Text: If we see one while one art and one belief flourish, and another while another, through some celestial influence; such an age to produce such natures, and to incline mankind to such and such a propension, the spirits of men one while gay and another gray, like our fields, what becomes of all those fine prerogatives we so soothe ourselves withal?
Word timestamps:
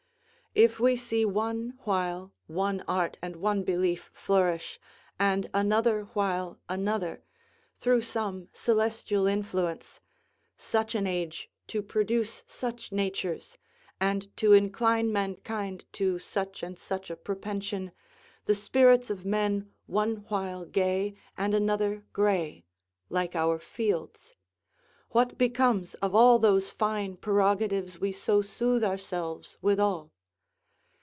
If 0.53 0.81
we 0.81 0.97
see 0.97 1.23
one 1.23 1.79
while 1.85 2.33
one 2.45 2.81
art 2.85 3.17
and 3.21 3.37
one 3.37 3.63
belief 3.63 4.11
flourish, 4.13 4.81
and 5.17 5.49
another 5.53 6.09
while 6.13 6.59
another, 6.67 7.23
through 7.77 8.01
some 8.01 8.49
celestial 8.51 9.27
influence; 9.27 10.01
such 10.57 10.93
an 10.93 11.07
age 11.07 11.49
to 11.67 11.81
produce 11.81 12.43
such 12.47 12.91
natures, 12.91 13.57
and 13.97 14.35
to 14.35 14.51
incline 14.51 15.09
mankind 15.13 15.85
to 15.93 16.19
such 16.19 16.63
and 16.63 16.77
such 16.77 17.09
a 17.09 17.15
propension, 17.15 17.93
the 18.43 18.53
spirits 18.55 19.09
of 19.09 19.23
men 19.23 19.71
one 19.85 20.17
while 20.27 20.65
gay 20.65 21.13
and 21.37 21.55
another 21.55 22.03
gray, 22.11 22.65
like 23.09 23.37
our 23.37 23.57
fields, 23.57 24.35
what 25.11 25.37
becomes 25.37 25.93
of 26.01 26.13
all 26.13 26.39
those 26.39 26.69
fine 26.69 27.15
prerogatives 27.15 27.99
we 28.01 28.11
so 28.11 28.41
soothe 28.41 28.83
ourselves 28.83 29.57
withal? 29.61 30.11